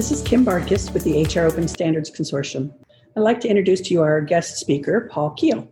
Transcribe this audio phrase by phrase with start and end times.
[0.00, 2.72] This is Kim Bartkus with the HR Open Standards Consortium.
[3.14, 5.70] I'd like to introduce to you our guest speaker, Paul Kiel.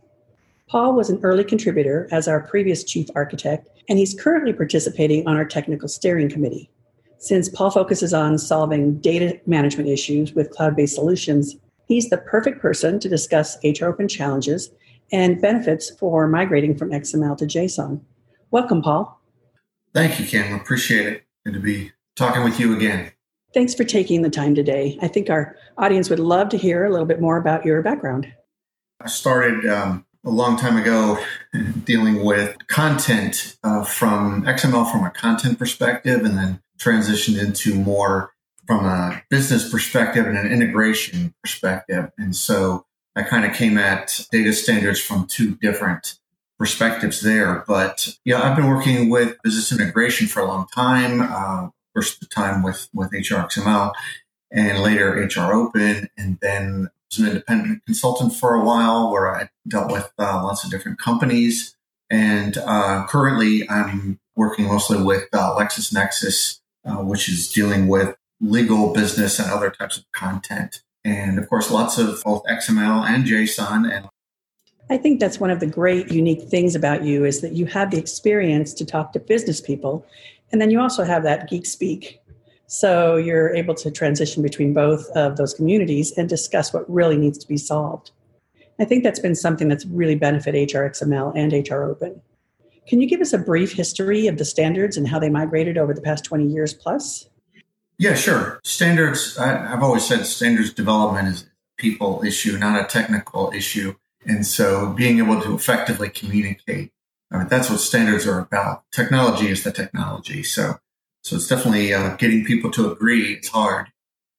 [0.68, 5.38] Paul was an early contributor as our previous chief architect, and he's currently participating on
[5.38, 6.70] our technical steering committee.
[7.16, 11.56] Since Paul focuses on solving data management issues with cloud based solutions,
[11.86, 14.68] he's the perfect person to discuss HR Open challenges
[15.10, 18.02] and benefits for migrating from XML to JSON.
[18.50, 19.22] Welcome, Paul.
[19.94, 20.52] Thank you, Kim.
[20.52, 21.24] Appreciate it.
[21.46, 23.12] Good to be talking with you again.
[23.54, 24.98] Thanks for taking the time today.
[25.00, 28.32] I think our audience would love to hear a little bit more about your background.
[29.00, 31.18] I started um, a long time ago
[31.84, 38.32] dealing with content uh, from XML from a content perspective and then transitioned into more
[38.66, 42.10] from a business perspective and an integration perspective.
[42.18, 42.84] And so
[43.16, 46.18] I kind of came at data standards from two different
[46.58, 47.64] perspectives there.
[47.66, 51.22] But yeah, I've been working with business integration for a long time.
[51.22, 53.92] Uh, first time with with HRXML
[54.50, 59.48] and later HR Open, and then was an independent consultant for a while where I
[59.66, 61.76] dealt with uh, lots of different companies.
[62.10, 68.92] And uh, currently, I'm working mostly with uh, LexisNexis, uh, which is dealing with legal,
[68.92, 70.82] business, and other types of content.
[71.04, 73.90] And of course, lots of both XML and JSON.
[73.90, 74.08] And
[74.90, 77.90] I think that's one of the great unique things about you is that you have
[77.90, 80.06] the experience to talk to business people,
[80.52, 82.20] and then you also have that geek speak
[82.68, 87.38] so you're able to transition between both of those communities and discuss what really needs
[87.38, 88.10] to be solved.
[88.78, 92.20] I think that's been something that's really benefited HRXML and HR Open.
[92.86, 95.94] Can you give us a brief history of the standards and how they migrated over
[95.94, 97.30] the past 20 years plus?
[97.96, 98.60] Yeah, sure.
[98.64, 101.46] Standards, I, have always said standards development is a
[101.78, 103.94] people issue, not a technical issue.
[104.26, 106.92] And so being able to effectively communicate,
[107.30, 108.84] I mean, that's what standards are about.
[108.92, 110.42] Technology is the technology.
[110.42, 110.78] So
[111.22, 113.34] so it's definitely uh, getting people to agree.
[113.34, 113.88] It's hard.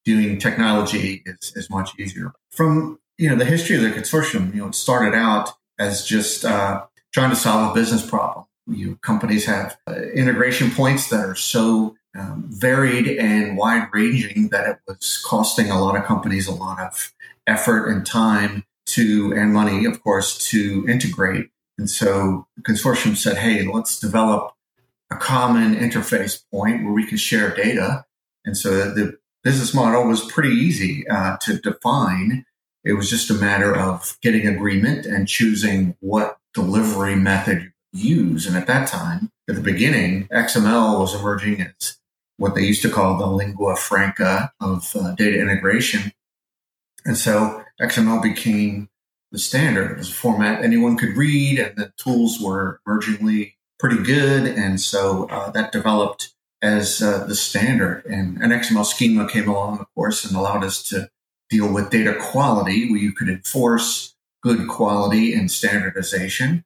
[0.06, 2.34] Doing technology is, is much easier.
[2.52, 6.46] From you know the history of the consortium, you know, it started out as just
[6.46, 8.46] uh, trying to solve a business problem.
[8.68, 14.50] You know, companies have uh, integration points that are so um, varied and wide ranging
[14.50, 17.14] that it was costing a lot of companies a lot of
[17.46, 21.50] effort and time to and money, of course, to integrate.
[21.80, 24.54] And so the consortium said, "Hey, let's develop
[25.12, 28.06] a common interface point where we can share data.
[28.46, 32.46] And so the business model was pretty easy uh, to define.
[32.84, 38.46] It was just a matter of getting agreement and choosing what delivery method you use.
[38.46, 41.98] And at that time, at the beginning, XML was emerging as
[42.38, 46.14] what they used to call the lingua franca of uh, data integration.
[47.06, 48.90] And so XML became
[49.32, 49.92] the standard.
[49.92, 54.46] It was a format anyone could read, and the tools were emergingly pretty good.
[54.46, 58.06] And so uh, that developed as uh, the standard.
[58.06, 61.10] And an XML schema came along, of course, and allowed us to
[61.50, 66.64] deal with data quality where you could enforce good quality and standardization.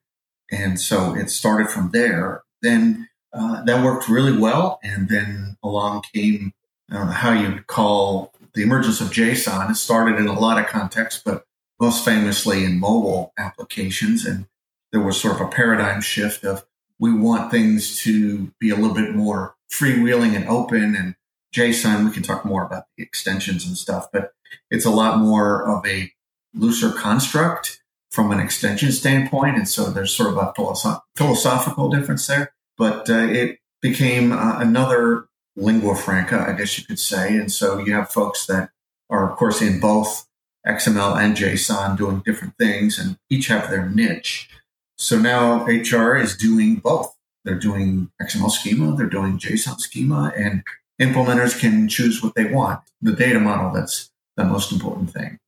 [0.50, 2.42] And so it started from there.
[2.62, 4.78] Then uh, that worked really well.
[4.82, 6.52] And then along came
[6.90, 9.70] uh, how you'd call the emergence of JSON.
[9.70, 11.44] It started in a lot of contexts, but
[11.80, 14.24] most famously in mobile applications.
[14.24, 14.46] And
[14.92, 16.64] there was sort of a paradigm shift of
[16.98, 21.16] we want things to be a little bit more freewheeling and open and
[21.54, 22.04] JSON.
[22.04, 24.32] We can talk more about the extensions and stuff, but
[24.70, 26.12] it's a lot more of a
[26.54, 29.56] looser construct from an extension standpoint.
[29.56, 34.60] And so there's sort of a philosoph- philosophical difference there, but uh, it became uh,
[34.60, 35.26] another
[35.56, 37.36] lingua franca, I guess you could say.
[37.36, 38.70] And so you have folks that
[39.10, 40.26] are, of course, in both
[40.66, 44.48] XML and JSON doing different things and each have their niche.
[44.96, 47.14] So now HR is doing both.
[47.44, 50.62] They're doing XML schema, they're doing JSON schema, and
[51.00, 52.80] implementers can choose what they want.
[53.02, 55.38] The data model, that's the most important thing.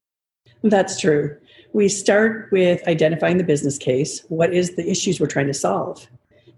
[0.62, 1.36] That's true.
[1.72, 4.22] We start with identifying the business case.
[4.28, 6.06] What is the issues we're trying to solve?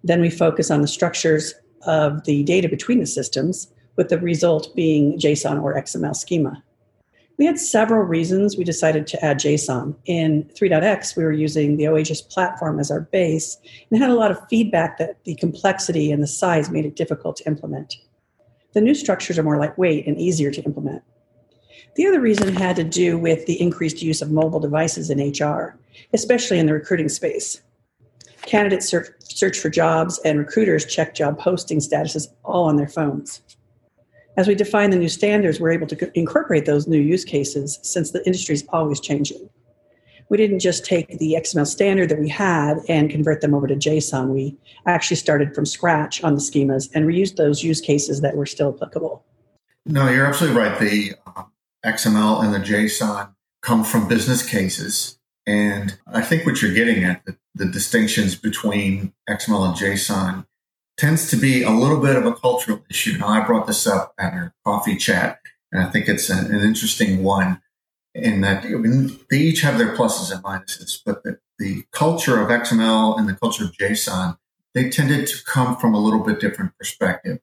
[0.02, 4.74] Then we focus on the structures of the data between the systems, with the result
[4.74, 6.62] being JSON or XML schema.
[7.38, 9.94] We had several reasons we decided to add JSON.
[10.06, 13.56] In 3.x, we were using the OAGIS platform as our base
[13.90, 17.36] and had a lot of feedback that the complexity and the size made it difficult
[17.36, 17.94] to implement.
[18.72, 21.04] The new structures are more lightweight and easier to implement.
[21.94, 25.78] The other reason had to do with the increased use of mobile devices in HR,
[26.12, 27.62] especially in the recruiting space.
[28.42, 33.42] Candidates search, search for jobs and recruiters check job posting statuses all on their phones
[34.38, 38.12] as we define the new standards, we're able to incorporate those new use cases since
[38.12, 39.50] the industry is always changing.
[40.30, 43.74] We didn't just take the XML standard that we had and convert them over to
[43.74, 44.28] JSON.
[44.28, 44.56] We
[44.86, 48.72] actually started from scratch on the schemas and reused those use cases that were still
[48.72, 49.24] applicable.
[49.86, 50.78] No, you're absolutely right.
[50.78, 51.42] The uh,
[51.84, 55.18] XML and the JSON come from business cases.
[55.48, 60.46] And I think what you're getting at, the, the distinctions between XML and JSON,
[60.98, 63.16] tends to be a little bit of a cultural issue.
[63.18, 65.38] Now, I brought this up at our coffee chat,
[65.72, 67.62] and I think it's an, an interesting one
[68.14, 72.40] in that I mean, they each have their pluses and minuses, but the, the culture
[72.40, 74.36] of XML and the culture of JSON,
[74.74, 77.38] they tended to come from a little bit different perspective.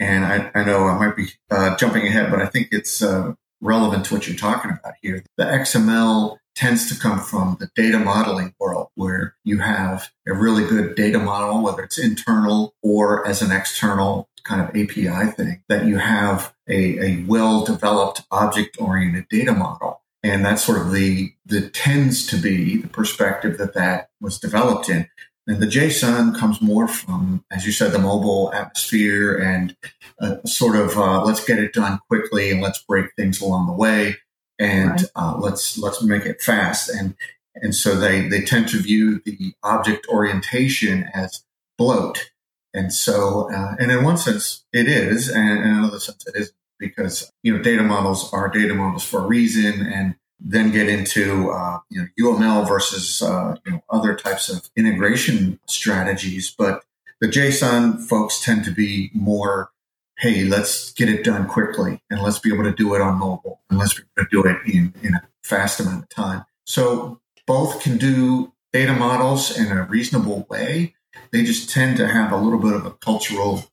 [0.00, 3.34] And I, I know I might be uh, jumping ahead, but I think it's uh,
[3.60, 5.24] relevant to what you're talking about here.
[5.36, 10.66] The XML tends to come from the data modeling world where you have a really
[10.66, 15.86] good data model, whether it's internal or as an external kind of API thing, that
[15.86, 20.02] you have a, a well developed object oriented data model.
[20.24, 24.88] And that's sort of the, the tends to be the perspective that that was developed
[24.88, 25.08] in.
[25.46, 29.76] And the JSON comes more from, as you said, the mobile atmosphere and
[30.20, 33.72] uh, sort of uh, let's get it done quickly and let's break things along the
[33.72, 34.16] way
[34.58, 35.04] and right.
[35.16, 36.88] uh, let's let's make it fast.
[36.88, 37.14] And
[37.54, 41.44] and so they they tend to view the object orientation as
[41.76, 42.30] bloat.
[42.74, 46.54] And so, uh, and in one sense, it is, and in another sense, it isn't
[46.78, 51.50] because you know data models are data models for a reason, and then get into
[51.50, 56.54] uh, you know UML versus uh, you know other types of integration strategies.
[56.56, 56.84] But
[57.20, 59.70] the JSON folks tend to be more,
[60.18, 63.60] hey, let's get it done quickly, and let's be able to do it on mobile,
[63.70, 66.44] and let's be able to do it in, in a fast amount of time.
[66.66, 70.94] So both can do data models in a reasonable way.
[71.32, 73.64] They just tend to have a little bit of a cultural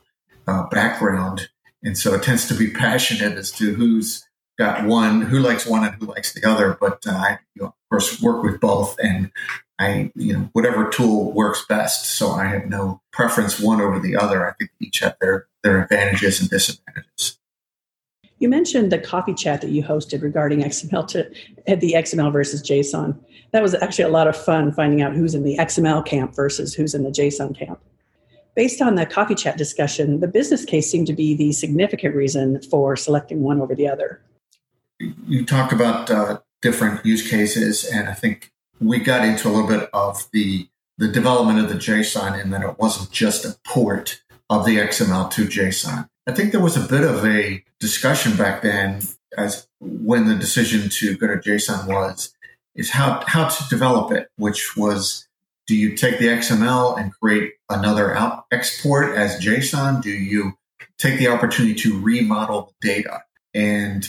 [0.48, 1.50] uh, background,
[1.84, 4.26] and so it tends to be passionate as to who's
[4.58, 6.78] got one who likes one and who likes the other.
[6.80, 9.32] But uh, I, you know, of course, work with both, and
[9.80, 12.06] I, you know, whatever tool works best.
[12.06, 14.48] So I have no preference one over the other.
[14.48, 17.38] I think each have their their advantages and disadvantages.
[18.40, 21.30] You mentioned the coffee chat that you hosted regarding XML to
[21.66, 23.18] the XML versus JSON.
[23.52, 26.74] That was actually a lot of fun finding out who's in the XML camp versus
[26.74, 27.80] who's in the JSON camp.
[28.56, 32.62] Based on the coffee chat discussion, the business case seemed to be the significant reason
[32.62, 34.22] for selecting one over the other
[35.00, 39.68] you talk about uh, different use cases, and I think we got into a little
[39.68, 40.68] bit of the
[40.98, 45.32] the development of the JSON in that it wasn't just a port of the XML
[45.32, 46.08] to JSON.
[46.28, 49.02] I think there was a bit of a discussion back then
[49.38, 52.34] as when the decision to go to JSON was
[52.76, 55.28] is how how to develop it, which was
[55.68, 60.02] do you take the XML and create another out export as JSON?
[60.02, 60.54] Do you
[60.98, 63.24] take the opportunity to remodel the data?
[63.54, 64.08] And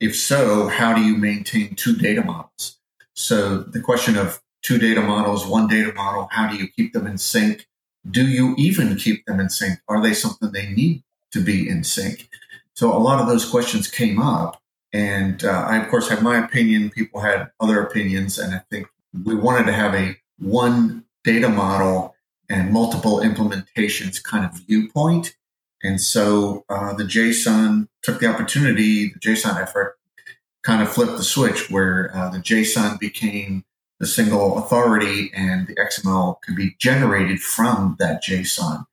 [0.00, 2.78] if so, how do you maintain two data models?
[3.14, 7.06] So the question of two data models, one data model, how do you keep them
[7.06, 7.66] in sync?
[8.10, 9.80] Do you even keep them in sync?
[9.88, 11.02] Are they something they need
[11.32, 12.28] to be in sync?
[12.74, 14.62] So a lot of those questions came up.
[14.92, 16.90] And uh, I, of course, had my opinion.
[16.90, 18.38] People had other opinions.
[18.38, 18.86] And I think
[19.24, 22.14] we wanted to have a one data model
[22.48, 25.36] and multiple implementations kind of viewpoint
[25.82, 29.98] and so uh, the JSON took the opportunity, the JSON effort
[30.62, 33.64] kind of flipped the switch where uh, the JSON became
[33.98, 38.86] the single authority and the XML could be generated from that JSON.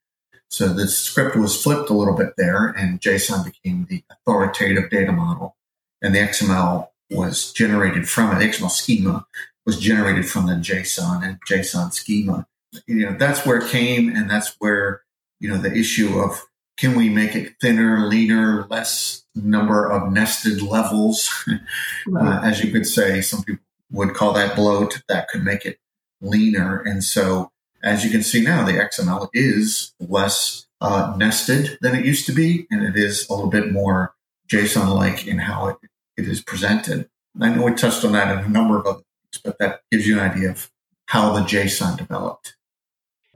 [0.50, 5.12] So the script was flipped a little bit there and JSON became the authoritative data
[5.12, 5.58] model
[6.02, 8.40] and the XML was generated from it.
[8.40, 9.26] The XML schema
[9.66, 12.48] was generated from the JSON and JSON schema.
[12.88, 15.02] You know, that's where it came and that's where,
[15.40, 16.42] you know, the issue of
[16.78, 21.30] can we make it thinner, leaner, less number of nested levels?
[22.16, 23.65] uh, as you could say, some people
[23.96, 25.02] would call that bloat.
[25.08, 25.80] That could make it
[26.22, 26.80] leaner.
[26.80, 27.52] And so,
[27.84, 32.34] as you can see now, the XML is less uh, nested than it used to
[32.34, 34.14] be, and it is a little bit more
[34.50, 35.78] JSON like in how it,
[36.18, 37.10] it is presented.
[37.42, 40.08] I know we touched on that in a number of other things, but that gives
[40.08, 40.70] you an idea of
[41.08, 42.56] how the JSON developed.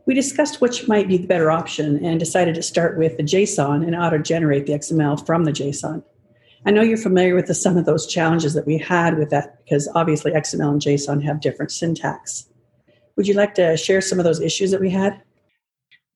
[0.06, 3.86] We discussed which might be the better option and decided to start with the JSON
[3.86, 6.04] and auto generate the XML from the JSON.
[6.66, 9.64] I know you're familiar with the, some of those challenges that we had with that
[9.64, 12.48] because obviously XML and JSON have different syntax.
[13.16, 15.22] Would you like to share some of those issues that we had?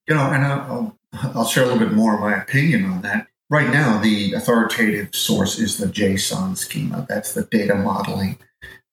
[0.08, 0.98] You know, and I'll,
[1.34, 3.26] I'll share a little bit more of my opinion on that.
[3.50, 7.06] Right now, the authoritative source is the JSON schema.
[7.08, 8.38] That's the data modeling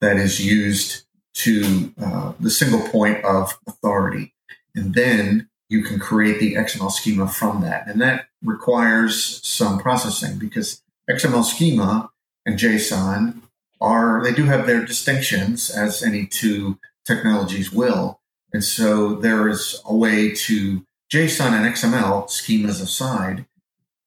[0.02, 1.04] that is used
[1.34, 4.34] to uh, the single point of authority.
[4.76, 7.88] And then you can create the XML schema from that.
[7.88, 12.10] And that requires some processing because XML schema
[12.46, 13.42] and JSON
[13.80, 18.20] are, they do have their distinctions as any two technologies will.
[18.54, 23.46] And so there is a way to JSON and XML schemas aside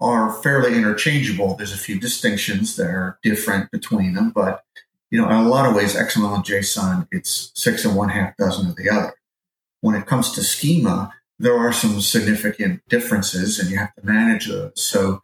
[0.00, 1.54] are fairly interchangeable.
[1.54, 4.62] There's a few distinctions that are different between them, but
[5.10, 8.36] you know, in a lot of ways, XML and JSON, it's six and one half
[8.36, 9.14] dozen of the other.
[9.80, 14.48] When it comes to schema, there are some significant differences and you have to manage
[14.48, 14.72] those.
[14.82, 15.20] So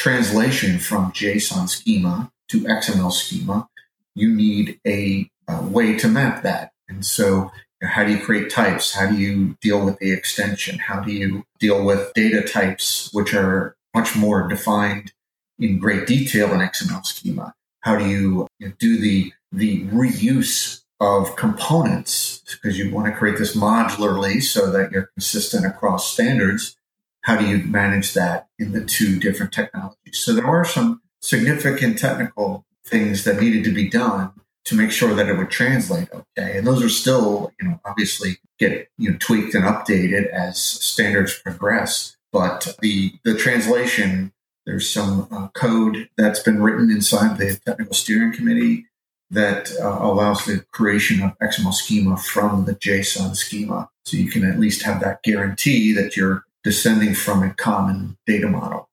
[0.00, 3.68] translation from JSON schema to XML schema,
[4.14, 6.72] you need a, a way to map that.
[6.88, 7.52] And so
[7.82, 8.94] how do you create types?
[8.94, 10.78] How do you deal with the extension?
[10.78, 15.12] How do you deal with data types, which are much more defined
[15.58, 17.52] in great detail in XML schema?
[17.80, 18.46] How do you,
[18.78, 22.42] do the, the reuse of components?
[22.50, 26.74] Because you want to create this modularly so that you're consistent across standards.
[27.22, 30.18] How do you manage that in the two different technologies?
[30.18, 34.32] So there are some significant technical things that needed to be done
[34.64, 36.58] to make sure that it would translate okay.
[36.58, 41.38] And those are still, you know, obviously get you know tweaked and updated as standards
[41.38, 42.16] progress.
[42.32, 44.32] But the the translation,
[44.66, 48.86] there's some uh, code that's been written inside the technical steering committee
[49.30, 53.88] that uh, allows the creation of XML schema from the JSON schema.
[54.04, 58.48] So you can at least have that guarantee that you're descending from a common data
[58.48, 58.88] model.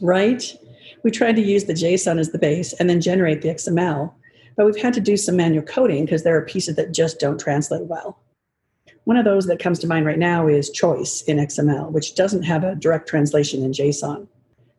[0.00, 0.42] Right.
[1.02, 4.12] We tried to use the JSON as the base and then generate the XML,
[4.56, 7.40] but we've had to do some manual coding because there are pieces that just don't
[7.40, 8.18] translate well.
[9.04, 12.42] One of those that comes to mind right now is choice in XML, which doesn't
[12.42, 14.28] have a direct translation in JSON.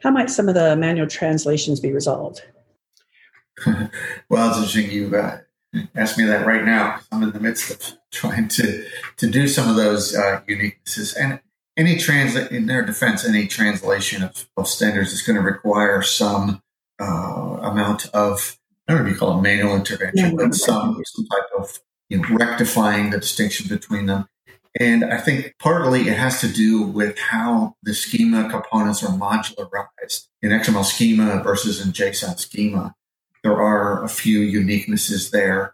[0.01, 2.41] How might some of the manual translations be resolved?
[4.29, 5.39] well, it's interesting you uh,
[5.95, 6.99] asked me that right now.
[7.11, 8.85] I'm in the midst of trying to
[9.17, 11.39] to do some of those uh, uniquenesses, and
[11.81, 16.61] any translate in their defense, any translation of, of standards is going to require some
[16.99, 18.57] uh, amount of
[18.87, 22.19] I don't know if you call it manual intervention, but some some type of you
[22.19, 24.27] know, rectifying the distinction between them.
[24.79, 30.27] And I think partly it has to do with how the schema components are modularized
[30.41, 32.95] in XML schema versus in JSON schema.
[33.43, 35.73] There are a few uniquenesses there.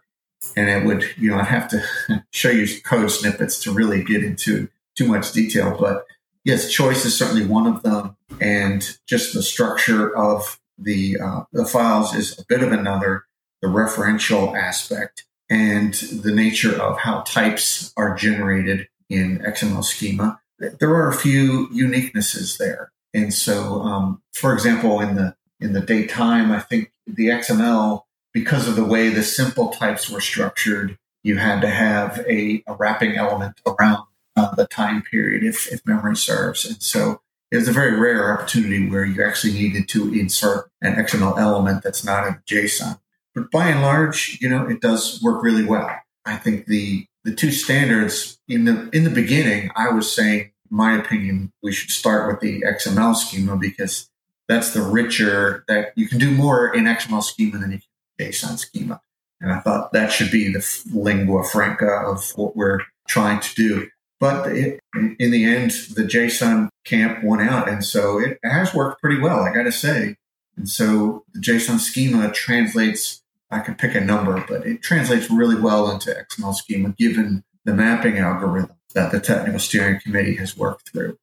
[0.56, 1.82] And it would, you know, I'd have to
[2.30, 5.76] show you code snippets to really get into too much detail.
[5.78, 6.04] But
[6.44, 8.16] yes, choice is certainly one of them.
[8.40, 13.24] And just the structure of the, uh, the files is a bit of another,
[13.62, 20.40] the referential aspect and the nature of how types are generated in XML schema.
[20.58, 22.92] There are a few uniquenesses there.
[23.14, 28.02] And so, um, for example, in the in the date time, I think the XML,
[28.32, 32.74] because of the way the simple types were structured, you had to have a, a
[32.74, 34.04] wrapping element around
[34.38, 36.64] uh, the time period if, if memory serves.
[36.64, 40.94] And so it was a very rare opportunity where you actually needed to insert an
[40.94, 43.00] XML element that's not a JSON.
[43.34, 45.90] But by and large, you know, it does work really well.
[46.24, 50.96] I think the the two standards in the in the beginning, I was saying, my
[50.98, 54.10] opinion, we should start with the XML schema because
[54.48, 57.88] that's the richer that you can do more in XML schema than you can
[58.28, 59.00] JSON schema.
[59.40, 63.88] And I thought that should be the lingua franca of what we're trying to do.
[64.20, 67.68] But it, in the end, the JSON camp won out.
[67.68, 70.16] And so it has worked pretty well, I got to say.
[70.56, 75.60] And so the JSON schema translates, I can pick a number, but it translates really
[75.60, 80.90] well into XML schema given the mapping algorithm that the technical steering committee has worked
[80.90, 81.16] through.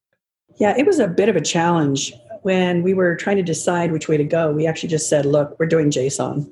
[0.57, 4.07] Yeah, it was a bit of a challenge when we were trying to decide which
[4.07, 4.51] way to go.
[4.51, 6.49] We actually just said, look, we're doing JSON.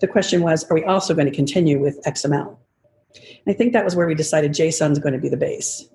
[0.00, 2.56] The question was, are we also going to continue with XML?
[3.14, 5.88] And I think that was where we decided JSON is going to be the base.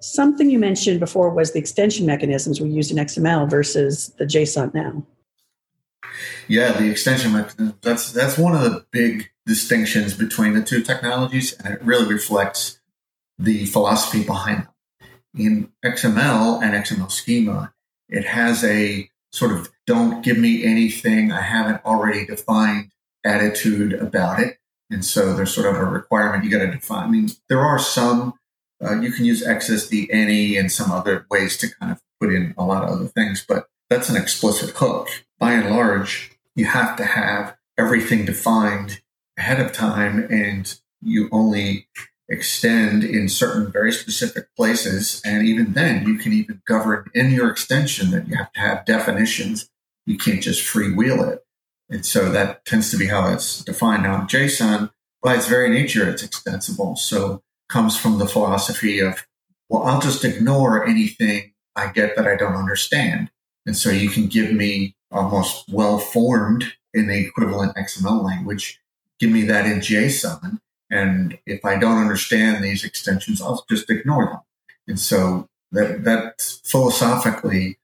[0.00, 4.72] Something you mentioned before was the extension mechanisms we used in XML versus the JSON
[4.72, 5.04] now.
[6.48, 7.78] Yeah, the extension mechanism.
[7.82, 12.80] That's that's one of the big distinctions between the two technologies, and it really reflects
[13.38, 14.68] the philosophy behind them.
[15.36, 17.72] In XML and XML schema,
[18.08, 22.90] it has a sort of don't give me anything I haven't already defined
[23.24, 24.58] attitude about it.
[24.90, 27.04] And so there's sort of a requirement you got to define.
[27.04, 28.34] I mean, there are some,
[28.82, 32.54] uh, you can use XSD any and some other ways to kind of put in
[32.58, 35.08] a lot of other things, but that's an explicit hook.
[35.38, 39.00] By and large, you have to have everything defined
[39.38, 41.88] ahead of time and you only
[42.28, 45.20] extend in certain very specific places.
[45.24, 48.84] And even then, you can even govern in your extension that you have to have
[48.84, 49.68] definitions.
[50.06, 51.44] You can't just freewheel it.
[51.90, 54.04] And so that tends to be how it's defined.
[54.04, 54.90] Now, JSON,
[55.22, 56.96] by its very nature, it's extensible.
[56.96, 59.26] So comes from the philosophy of,
[59.68, 63.30] well, I'll just ignore anything I get that I don't understand.
[63.66, 68.80] And so you can give me almost well formed in the equivalent XML language.
[69.18, 70.60] Give me that in JSON.
[70.90, 74.40] And if I don't understand these extensions, I'll just ignore them.
[74.88, 77.78] And so that, that philosophically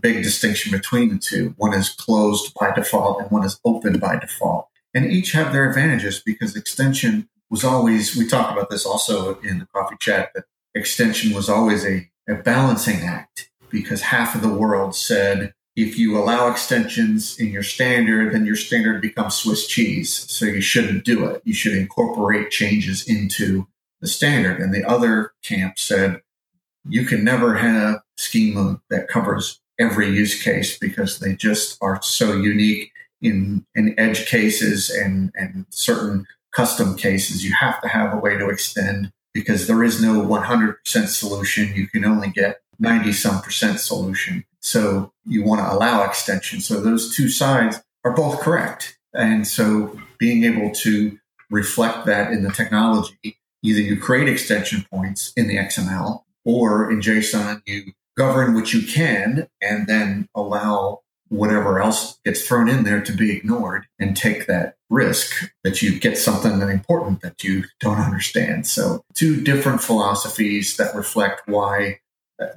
[0.00, 1.54] big distinction between the two.
[1.56, 4.68] One is closed by default and one is open by default.
[4.94, 9.58] And each have their advantages because extension was always, we talk about this also in
[9.58, 10.44] the coffee chat, that
[10.74, 16.18] extension was always a, a balancing act because half of the world said, if you
[16.18, 20.12] allow extensions in your standard, then your standard becomes Swiss cheese.
[20.30, 21.40] So you shouldn't do it.
[21.44, 23.66] You should incorporate changes into
[24.02, 24.60] the standard.
[24.60, 26.20] And the other camp said,
[26.86, 32.34] you can never have schema that covers every use case because they just are so
[32.34, 37.44] unique in, in edge cases and, and certain custom cases.
[37.44, 40.76] You have to have a way to extend because there is no 100%
[41.08, 41.74] solution.
[41.74, 44.44] You can only get 90 some percent solution.
[44.60, 46.60] So you want to allow extension.
[46.60, 48.98] So those two sides are both correct.
[49.14, 51.18] And so being able to
[51.50, 57.00] reflect that in the technology, either you create extension points in the XML or in
[57.00, 63.00] JSON, you govern what you can and then allow whatever else gets thrown in there
[63.00, 67.64] to be ignored and take that risk that you get something that important that you
[67.80, 68.66] don't understand.
[68.66, 72.00] So two different philosophies that reflect why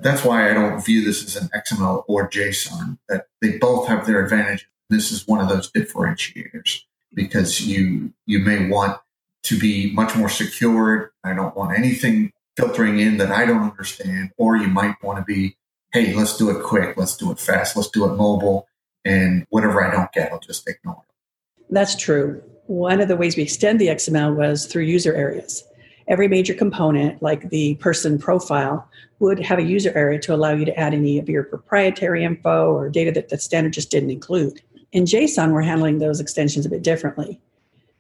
[0.01, 4.05] that's why I don't view this as an XML or JSON, that they both have
[4.07, 4.67] their advantages.
[4.89, 6.81] This is one of those differentiators
[7.13, 8.99] because you you may want
[9.43, 11.11] to be much more secured.
[11.23, 15.25] I don't want anything filtering in that I don't understand, or you might want to
[15.25, 15.57] be,
[15.93, 18.67] hey, let's do it quick, let's do it fast, let's do it mobile,
[19.03, 21.63] and whatever I don't get, I'll just ignore it.
[21.69, 22.41] That's true.
[22.67, 25.63] One of the ways we extend the XML was through user areas.
[26.07, 28.87] Every major component, like the person profile,
[29.19, 32.71] would have a user area to allow you to add any of your proprietary info
[32.71, 34.61] or data that the standard just didn't include.
[34.91, 37.39] In JSON, we're handling those extensions a bit differently.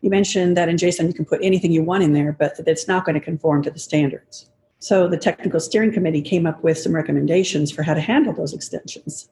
[0.01, 2.87] You mentioned that in JSON you can put anything you want in there, but it's
[2.87, 4.49] not going to conform to the standards.
[4.79, 8.53] So the technical steering committee came up with some recommendations for how to handle those
[8.53, 9.29] extensions.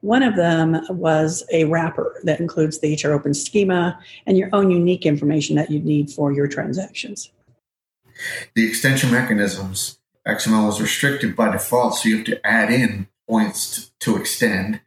[0.00, 4.70] One of them was a wrapper that includes the HR Open schema and your own
[4.70, 7.30] unique information that you need for your transactions.
[8.54, 13.90] The extension mechanisms, XML is restricted by default, so you have to add in points
[14.00, 14.80] to extend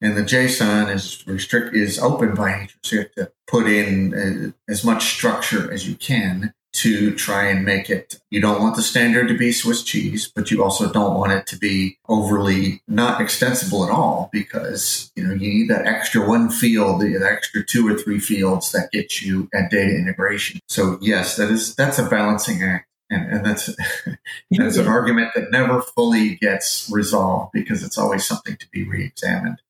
[0.00, 4.14] and the JSON is restrict is open by nature, so you have to put in
[4.14, 8.20] uh, as much structure as you can to try and make it.
[8.30, 11.46] You don't want the standard to be Swiss cheese, but you also don't want it
[11.48, 16.50] to be overly not extensible at all because you know you need that extra one
[16.50, 20.60] field, the extra two or three fields that get you at data integration.
[20.68, 22.86] So yes, that is that's a balancing act.
[23.10, 23.74] And, and that's
[24.50, 29.62] that's an argument that never fully gets resolved because it's always something to be re-examined.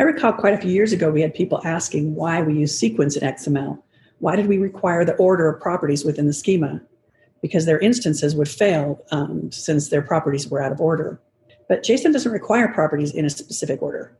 [0.00, 3.18] I recall quite a few years ago, we had people asking why we use sequence
[3.18, 3.82] in XML.
[4.20, 6.80] Why did we require the order of properties within the schema?
[7.42, 11.20] Because their instances would fail um, since their properties were out of order.
[11.68, 14.16] But JSON doesn't require properties in a specific order.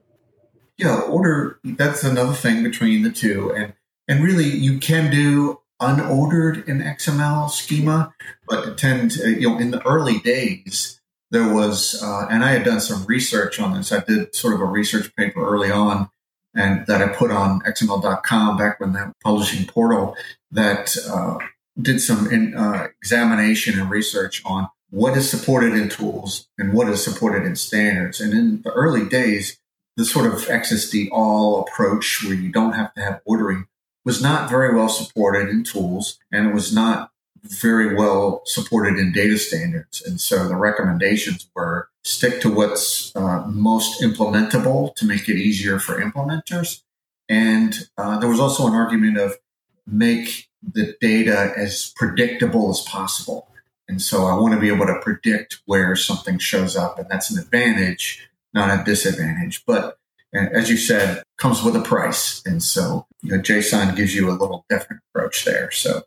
[0.77, 3.51] Yeah, order, that's another thing between the two.
[3.55, 3.73] And,
[4.07, 8.13] and really, you can do unordered in XML schema,
[8.47, 11.00] but tend you know, in the early days,
[11.31, 13.93] there was, uh, and I had done some research on this.
[13.93, 16.11] I did sort of a research paper early on
[16.55, 20.17] and that I put on XML.com back when that publishing portal
[20.51, 21.39] that uh,
[21.81, 26.89] did some in, uh, examination and research on what is supported in tools and what
[26.89, 28.21] is supported in standards.
[28.21, 29.59] And in the early days,
[29.97, 33.67] the sort of XSD all approach where you don't have to have ordering
[34.05, 37.10] was not very well supported in tools and it was not
[37.43, 40.03] very well supported in data standards.
[40.03, 45.79] And so the recommendations were stick to what's uh, most implementable to make it easier
[45.79, 46.83] for implementers.
[47.29, 49.37] And uh, there was also an argument of
[49.87, 53.49] make the data as predictable as possible.
[53.89, 57.31] And so I want to be able to predict where something shows up, and that's
[57.31, 59.65] an advantage, not a disadvantage.
[59.67, 59.99] But
[60.33, 62.43] as you said, comes with a price.
[62.47, 65.71] And so you know, JSON gives you a little different approach there.
[65.71, 66.03] So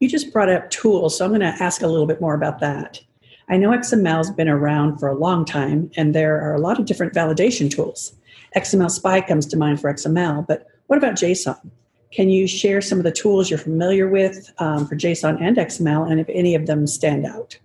[0.00, 2.60] you just brought up tools, so I'm going to ask a little bit more about
[2.60, 3.00] that.
[3.48, 6.84] I know XML's been around for a long time, and there are a lot of
[6.84, 8.14] different validation tools.
[8.56, 11.70] XML Spy comes to mind for XML, but what about JSON?
[12.12, 16.10] Can you share some of the tools you're familiar with um, for JSON and XML,
[16.10, 17.58] and if any of them stand out?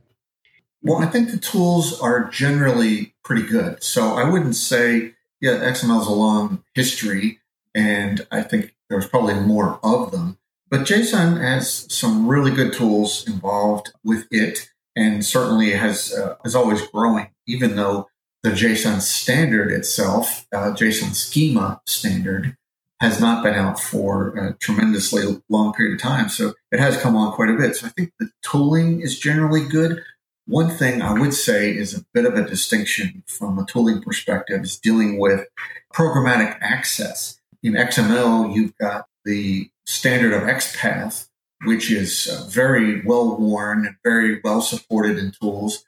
[0.81, 3.81] Well, I think the tools are generally pretty good.
[3.81, 7.39] So I wouldn't say, yeah, XML is a long history,
[7.73, 10.37] and I think there's probably more of them.
[10.73, 16.55] But JSON has some really good tools involved with it, and certainly has uh, is
[16.55, 17.29] always growing.
[17.45, 18.09] Even though
[18.41, 22.57] the JSON standard itself, uh, JSON schema standard,
[22.99, 26.27] has not been out for a tremendously long period of time.
[26.27, 27.75] So it has come on quite a bit.
[27.75, 30.01] So I think the tooling is generally good.
[30.47, 34.63] One thing I would say is a bit of a distinction from a tooling perspective
[34.63, 35.45] is dealing with
[35.93, 37.39] programmatic access.
[37.61, 41.27] In XML, you've got the standard of XPath,
[41.65, 45.83] which is uh, very well worn and very well supported in tools.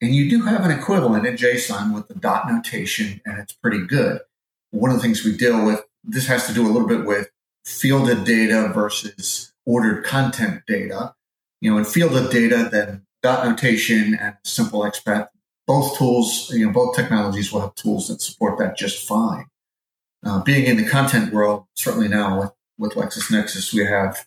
[0.00, 3.84] And you do have an equivalent in JSON with the dot notation, and it's pretty
[3.84, 4.20] good.
[4.70, 7.30] One of the things we deal with, this has to do a little bit with
[7.64, 11.14] fielded data versus ordered content data.
[11.60, 15.28] You know, in fielded data, then dot notation and simple XPath,
[15.66, 19.46] both tools, you know, both technologies will have tools that support that just fine.
[20.24, 24.26] Uh, being in the content world, certainly now with, with LexisNexis, we have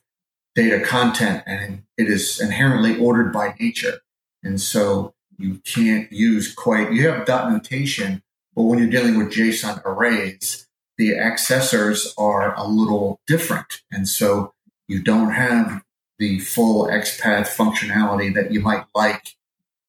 [0.56, 4.00] data content and it is inherently ordered by nature.
[4.44, 8.22] And so you can't use quite, you have dot notation,
[8.56, 13.82] but when you're dealing with JSON arrays, the accessors are a little different.
[13.92, 14.54] And so
[14.88, 15.84] you don't have
[16.20, 19.36] the full XPath functionality that you might like.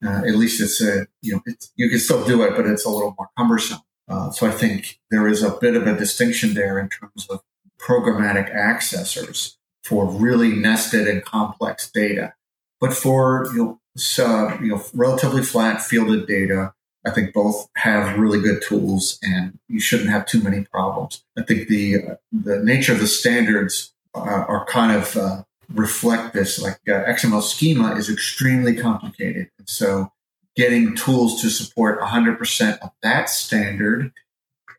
[0.05, 2.89] Uh, at least it's a, you know, you can still do it, but it's a
[2.89, 3.81] little more cumbersome.
[4.09, 7.41] Uh, so I think there is a bit of a distinction there in terms of
[7.83, 12.35] programmatic accessors for really nested and complex data.
[12.81, 16.73] But for you know, so, you know, relatively flat fielded data,
[17.05, 21.25] I think both have really good tools, and you shouldn't have too many problems.
[21.37, 25.43] I think the uh, the nature of the standards uh, are kind of uh,
[25.75, 26.61] reflect this.
[26.61, 30.13] Like uh, XML schema is extremely complicated, and so
[30.55, 34.13] getting tools to support 100% of that standard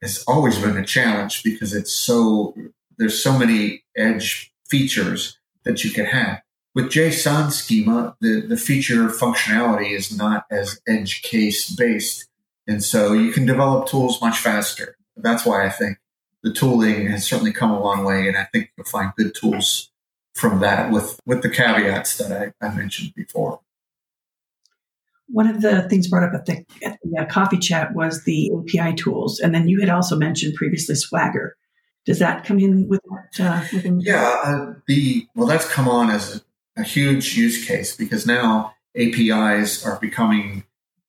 [0.04, 2.56] has always been a challenge because it's so
[3.04, 6.42] there's so many edge features that you can have.
[6.74, 12.30] With JSON schema, the, the feature functionality is not as edge case based.
[12.66, 14.96] And so you can develop tools much faster.
[15.18, 15.98] That's why I think
[16.44, 18.26] the tooling has certainly come a long way.
[18.30, 19.92] And I think you'll find good tools
[20.34, 23.60] from that with, with the caveats that I, I mentioned before.
[25.28, 28.50] One of the things brought up at the, at the uh, coffee chat was the
[28.54, 29.42] API tools.
[29.42, 31.58] And then you had also mentioned previously Swagger.
[32.06, 33.40] Does that come in with that?
[33.40, 36.44] Uh, within- yeah, uh, the well, that's come on as
[36.76, 40.66] a, a, huge use case because now APIs are becoming,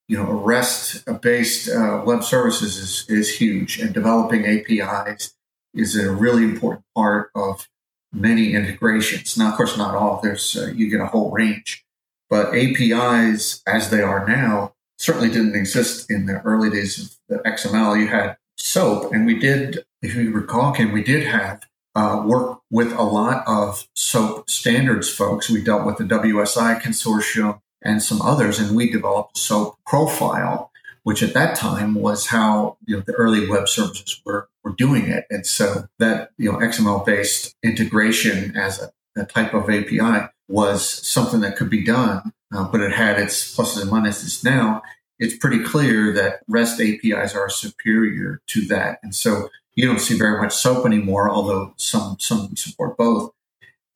[0.06, 5.34] you know, a REST-based uh, web services is is huge, and developing APIs
[5.74, 7.68] is a really important part of
[8.12, 9.36] many integrations.
[9.36, 10.20] Now, of course, not all.
[10.22, 11.84] There's uh, you get a whole range,
[12.30, 17.50] but APIs as they are now certainly didn't exist in the early days of the
[17.50, 17.98] XML.
[17.98, 22.60] You had SOAP, and we did if you recall, Ken, we did have uh, work
[22.70, 25.48] with a lot of SOAP standards folks.
[25.48, 30.70] We dealt with the WSI consortium and some others, and we developed a SOAP profile,
[31.04, 35.08] which at that time was how you know the early web services were were doing
[35.08, 35.24] it.
[35.30, 40.86] And so that you know XML based integration as a, a, type of API was
[40.86, 44.44] something that could be done, uh, but it had its pluses and minuses.
[44.44, 44.82] Now
[45.18, 50.16] it's pretty clear that REST APIs are superior to that, and so you don't see
[50.16, 53.32] very much SOAP anymore, although some some support both.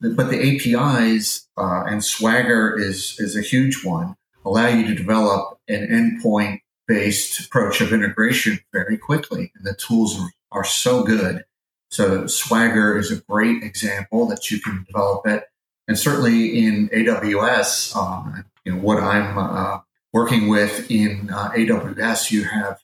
[0.01, 4.15] But the APIs uh, and Swagger is is a huge one.
[4.45, 10.19] Allow you to develop an endpoint based approach of integration very quickly, and the tools
[10.51, 11.43] are, so good.
[11.91, 15.43] So Swagger is a great example that you can develop it,
[15.87, 19.79] and certainly in AWS, um, you know what I'm uh,
[20.13, 22.79] working with in uh, AWS, you have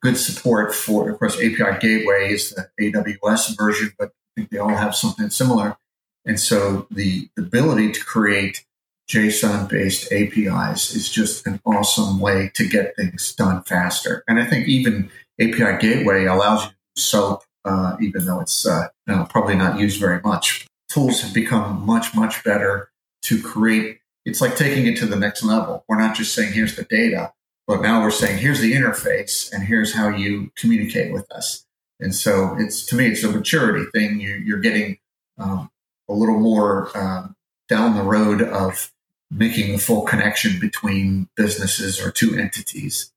[0.00, 4.58] good support for, of course, API Gateway is the AWS version, but I think they
[4.58, 5.76] all have something similar.
[6.24, 8.64] And so the ability to create
[9.08, 14.24] JSON based APIs is just an awesome way to get things done faster.
[14.26, 15.10] And I think even
[15.40, 18.88] API Gateway allows you to SOAP, uh, even though it's uh,
[19.30, 20.66] probably not used very much.
[20.88, 22.90] Tools have become much, much better
[23.22, 24.00] to create.
[24.26, 25.84] It's like taking it to the next level.
[25.88, 27.32] We're not just saying, here's the data,
[27.66, 31.64] but now we're saying, here's the interface and here's how you communicate with us.
[32.00, 34.20] And so it's, to me, it's a maturity thing.
[34.20, 34.98] You, are getting
[35.38, 35.70] um,
[36.08, 37.28] a little more uh,
[37.68, 38.92] down the road of
[39.30, 43.12] making the full connection between businesses or two entities.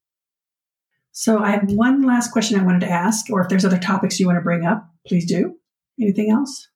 [1.10, 4.20] So I have one last question I wanted to ask, or if there's other topics
[4.20, 5.56] you want to bring up, please do.
[6.00, 6.68] Anything else?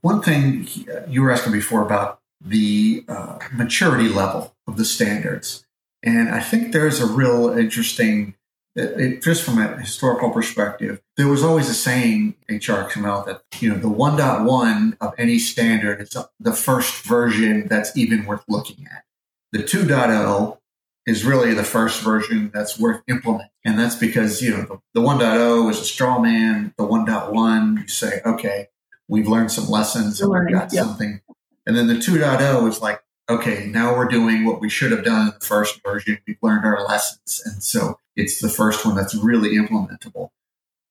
[0.00, 0.66] One thing
[1.06, 5.66] you were asking before about the uh, maturity level of the standards.
[6.02, 8.34] And I think there's a real interesting,
[8.74, 13.42] it, it, just from a historical perspective, there was always a saying in HRXML that,
[13.60, 18.86] you know, the 1.1 of any standard is the first version that's even worth looking
[18.90, 19.04] at.
[19.52, 20.58] The 2.0
[21.06, 23.50] is really the first version that's worth implementing.
[23.64, 26.74] And that's because, you know, the, the 1.0 is a straw man.
[26.78, 28.68] The 1.1, you say, okay,
[29.08, 30.84] we've learned some lessons and we've got yep.
[30.84, 31.20] something.
[31.66, 35.28] And then the 2.0 is like, okay, now we're doing what we should have done
[35.28, 36.18] in the first version.
[36.26, 37.42] We've learned our lessons.
[37.44, 40.30] And so it's the first one that's really implementable.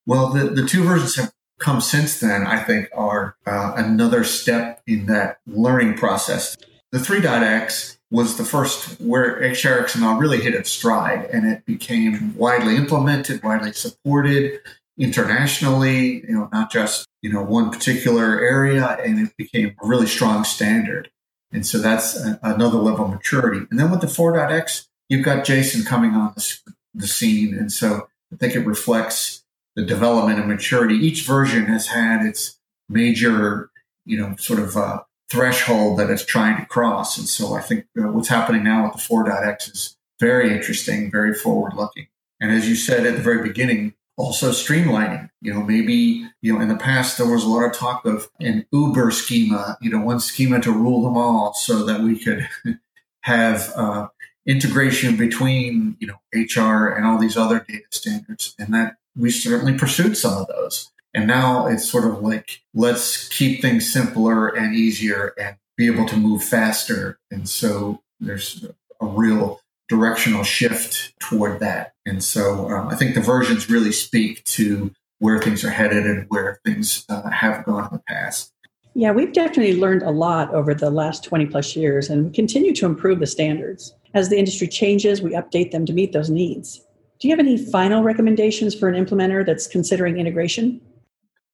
[0.06, 4.82] Well, the, the two versions have come since then, I think, are uh, another step
[4.86, 6.56] in that learning process.
[6.90, 12.76] The 3.x was the first where HRXML really hit its stride and it became widely
[12.76, 14.60] implemented, widely supported
[14.98, 20.06] internationally, you know, not just, you know, one particular area, and it became a really
[20.06, 21.10] strong standard.
[21.52, 23.66] And so that's a, another level of maturity.
[23.70, 26.58] And then with the 4.x, you've got JSON coming on the,
[26.94, 27.54] the scene.
[27.54, 29.44] And so I think it reflects
[29.76, 30.94] the development and maturity.
[30.96, 33.70] Each version has had its major,
[34.04, 35.00] you know, sort of uh,
[35.30, 37.16] threshold that it's trying to cross.
[37.16, 41.34] And so I think uh, what's happening now with the 4.x is very interesting, very
[41.34, 42.08] forward looking.
[42.40, 45.28] And as you said at the very beginning, also streamlining.
[45.40, 48.30] You know, maybe, you know, in the past there was a lot of talk of
[48.38, 52.48] an Uber schema, you know, one schema to rule them all so that we could
[53.22, 54.06] have uh,
[54.46, 58.54] integration between, you know, HR and all these other data standards.
[58.60, 60.92] And that we certainly pursued some of those.
[61.12, 66.06] And now it's sort of like, let's keep things simpler and easier and be able
[66.06, 67.18] to move faster.
[67.32, 68.64] And so there's
[69.00, 69.60] a real
[69.92, 71.92] directional shift toward that.
[72.06, 76.24] And so um, I think the versions really speak to where things are headed and
[76.30, 78.52] where things uh, have gone in the past.
[78.94, 82.74] Yeah, we've definitely learned a lot over the last 20 plus years and we continue
[82.74, 83.94] to improve the standards.
[84.14, 86.80] As the industry changes, we update them to meet those needs.
[87.20, 90.80] Do you have any final recommendations for an implementer that's considering integration?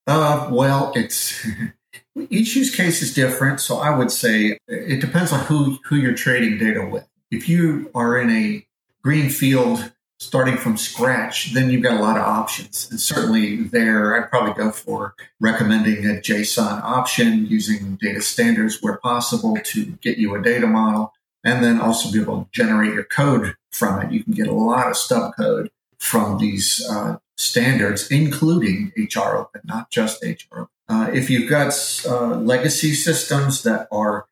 [0.07, 1.45] Uh, well, it's
[2.31, 3.61] each use case is different.
[3.61, 7.08] So I would say it depends on who, who you're trading data with.
[7.31, 8.67] If you are in a
[9.03, 12.89] green field starting from scratch, then you've got a lot of options.
[12.91, 18.97] And certainly there, I'd probably go for recommending a JSON option using data standards where
[18.97, 21.13] possible to get you a data model
[21.45, 24.13] and then also be able to generate your code from it.
[24.13, 29.61] You can get a lot of stub code from these uh, standards, including HR Open,
[29.65, 30.65] not just HR.
[30.89, 31.73] Uh, if you've got
[32.09, 34.27] uh, legacy systems that are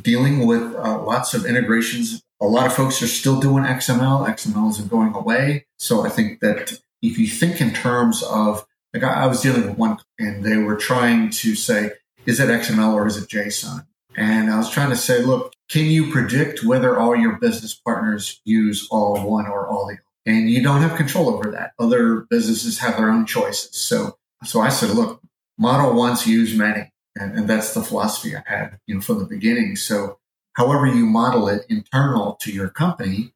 [0.00, 4.28] dealing with uh, lots of integrations a lot of folks are still doing XML.
[4.28, 5.66] XML isn't going away.
[5.78, 9.78] So I think that if you think in terms of, like I, was dealing with
[9.78, 11.92] one and they were trying to say,
[12.26, 13.86] is it XML or is it JSON?
[14.16, 18.40] And I was trying to say, look, can you predict whether all your business partners
[18.44, 20.02] use all one or all the other?
[20.26, 21.72] And you don't have control over that.
[21.78, 23.76] Other businesses have their own choices.
[23.76, 25.20] So, so I said, look,
[25.58, 26.92] model once, use many.
[27.16, 29.76] And, and that's the philosophy I had, you know, from the beginning.
[29.76, 30.18] So
[30.54, 33.32] however you model it internal to your company,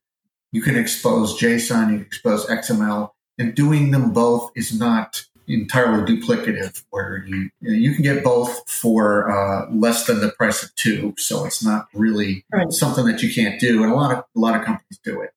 [0.52, 6.02] you can expose JSON, you can expose XML, and doing them both is not entirely
[6.02, 11.14] duplicative where you you can get both for uh, less than the price of two
[11.16, 12.72] so it's not really right.
[12.72, 15.31] something that you can't do and a lot of a lot of companies do it.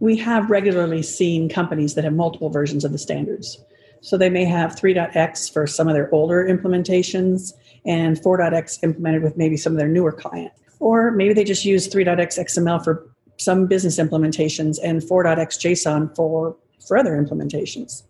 [0.00, 3.56] We have regularly seen companies that have multiple versions of the standards.
[4.00, 7.52] So they may have 3.x for some of their older implementations
[7.86, 11.88] and 4.x implemented with maybe some of their newer clients or maybe they just use
[11.88, 18.02] 3.x XML for some business implementations and 4.x JSON for, for other implementations.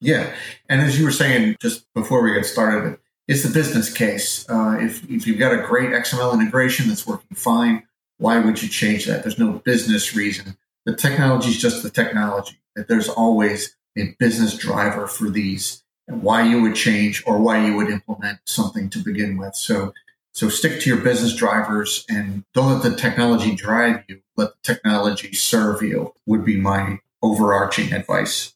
[0.00, 0.34] Yeah.
[0.68, 4.44] And as you were saying just before we get started, it's the business case.
[4.48, 7.84] Uh, if, if you've got a great XML integration that's working fine,
[8.18, 9.22] why would you change that?
[9.22, 10.56] There's no business reason.
[10.86, 12.58] The technology is just the technology.
[12.74, 17.76] There's always a business driver for these and why you would change or why you
[17.76, 19.54] would implement something to begin with.
[19.54, 19.92] So
[20.32, 24.20] so stick to your business drivers and don't let the technology drive you.
[24.36, 28.54] Let the technology serve you would be my overarching advice.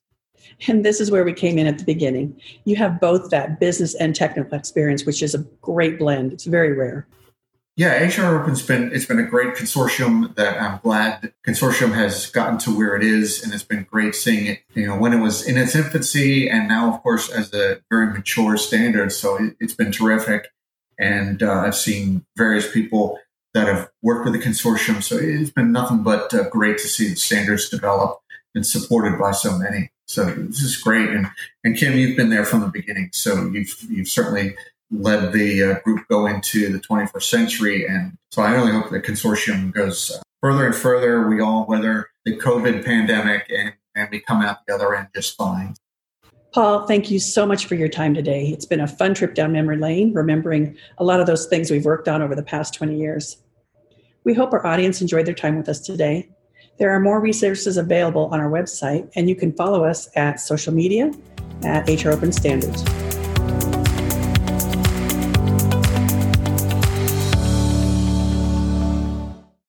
[0.68, 2.40] And this is where we came in at the beginning.
[2.64, 6.32] You have both that business and technical experience, which is a great blend.
[6.32, 7.06] It's very rare.
[7.76, 12.30] Yeah, HR Open's been it's been a great consortium that I'm glad the consortium has
[12.30, 14.60] gotten to where it is, and it's been great seeing it.
[14.74, 18.12] You know, when it was in its infancy, and now, of course, as a very
[18.12, 19.10] mature standard.
[19.10, 20.52] So it, it's been terrific.
[20.98, 23.18] And uh, I've seen various people
[23.54, 25.02] that have worked with the consortium.
[25.02, 28.18] So it's been nothing but uh, great to see the standards develop
[28.54, 29.90] and supported by so many.
[30.07, 31.09] So this is great.
[31.11, 31.28] And,
[31.62, 33.11] and Kim, you've been there from the beginning.
[33.12, 34.57] So you've, you've certainly
[34.90, 37.87] led the uh, group go into the 21st century.
[37.87, 41.26] And so I really hope the consortium goes uh, further and further.
[41.26, 45.37] We all weather the COVID pandemic and, and we come out the other end just
[45.37, 45.74] fine.
[46.54, 48.46] Paul, thank you so much for your time today.
[48.46, 51.84] It's been a fun trip down memory lane, remembering a lot of those things we've
[51.84, 53.38] worked on over the past 20 years.
[54.22, 56.28] We hope our audience enjoyed their time with us today.
[56.78, 60.72] There are more resources available on our website, and you can follow us at social
[60.72, 61.10] media
[61.64, 62.84] at HR Open Standards.